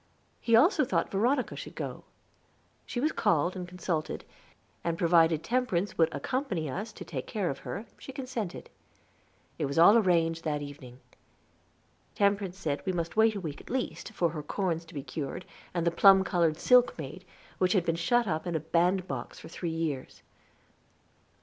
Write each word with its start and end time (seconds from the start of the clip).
He 0.39 0.55
also 0.55 0.83
thought 0.83 1.11
Veronica 1.11 1.55
should 1.55 1.75
go. 1.75 2.03
She 2.87 2.99
was 2.99 3.11
called 3.11 3.55
and 3.55 3.67
consulted, 3.67 4.25
and, 4.83 4.97
provided 4.97 5.43
Temperance 5.43 5.95
would 5.95 6.11
accompany 6.11 6.67
us 6.71 6.91
to 6.93 7.05
take 7.05 7.27
care 7.27 7.51
of 7.51 7.59
her, 7.59 7.85
she 7.99 8.11
consented. 8.11 8.67
It 9.59 9.67
was 9.67 9.77
all 9.77 9.95
arranged 9.95 10.43
that 10.43 10.63
evening. 10.63 11.01
Temperance 12.15 12.57
said 12.57 12.83
we 12.83 12.93
must 12.93 13.15
wait 13.15 13.35
a 13.35 13.39
week 13.39 13.61
at 13.61 13.69
least, 13.69 14.11
for 14.13 14.29
her 14.31 14.41
corns 14.41 14.85
to 14.85 14.95
be 14.95 15.03
cured, 15.03 15.45
and 15.71 15.85
the 15.85 15.91
plum 15.91 16.23
colored 16.23 16.57
silk 16.57 16.97
made, 16.97 17.23
which 17.59 17.73
had 17.73 17.85
been 17.85 17.95
shut 17.95 18.25
up 18.27 18.47
in 18.47 18.55
a 18.55 18.59
band 18.59 19.07
box 19.07 19.37
for 19.37 19.49
three 19.49 19.69
years. 19.69 20.23